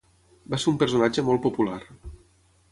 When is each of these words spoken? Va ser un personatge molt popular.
Va 0.53 0.59
ser 0.63 0.69
un 0.71 0.79
personatge 0.85 1.27
molt 1.29 1.45
popular. 1.45 1.79